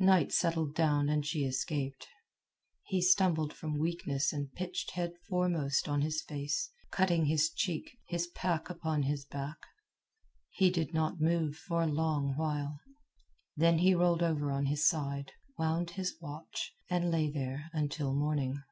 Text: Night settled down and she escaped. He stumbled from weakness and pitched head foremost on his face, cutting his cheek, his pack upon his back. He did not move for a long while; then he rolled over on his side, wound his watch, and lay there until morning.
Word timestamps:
Night 0.00 0.32
settled 0.32 0.74
down 0.74 1.10
and 1.10 1.26
she 1.26 1.44
escaped. 1.44 2.08
He 2.84 3.02
stumbled 3.02 3.52
from 3.52 3.78
weakness 3.78 4.32
and 4.32 4.50
pitched 4.54 4.92
head 4.92 5.12
foremost 5.28 5.86
on 5.86 6.00
his 6.00 6.22
face, 6.22 6.70
cutting 6.90 7.26
his 7.26 7.50
cheek, 7.50 7.98
his 8.06 8.26
pack 8.28 8.70
upon 8.70 9.02
his 9.02 9.26
back. 9.26 9.58
He 10.48 10.70
did 10.70 10.94
not 10.94 11.20
move 11.20 11.56
for 11.56 11.82
a 11.82 11.86
long 11.86 12.32
while; 12.38 12.80
then 13.54 13.76
he 13.76 13.94
rolled 13.94 14.22
over 14.22 14.50
on 14.50 14.64
his 14.64 14.88
side, 14.88 15.32
wound 15.58 15.90
his 15.90 16.16
watch, 16.22 16.74
and 16.88 17.10
lay 17.10 17.30
there 17.30 17.68
until 17.74 18.14
morning. 18.14 18.62